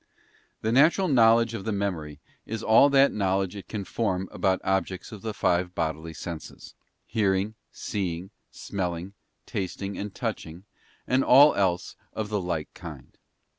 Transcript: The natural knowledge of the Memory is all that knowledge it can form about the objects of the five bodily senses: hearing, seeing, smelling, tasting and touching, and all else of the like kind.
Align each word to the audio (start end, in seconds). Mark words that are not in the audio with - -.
The 0.63 0.71
natural 0.71 1.07
knowledge 1.07 1.53
of 1.53 1.63
the 1.63 1.71
Memory 1.71 2.19
is 2.47 2.63
all 2.63 2.89
that 2.89 3.11
knowledge 3.11 3.55
it 3.55 3.67
can 3.67 3.83
form 3.83 4.27
about 4.31 4.59
the 4.59 4.67
objects 4.67 5.11
of 5.11 5.21
the 5.21 5.31
five 5.31 5.75
bodily 5.75 6.11
senses: 6.15 6.73
hearing, 7.05 7.53
seeing, 7.71 8.31
smelling, 8.49 9.13
tasting 9.45 9.99
and 9.99 10.11
touching, 10.11 10.63
and 11.05 11.23
all 11.23 11.53
else 11.53 11.97
of 12.13 12.29
the 12.29 12.41
like 12.41 12.73
kind. 12.73 13.15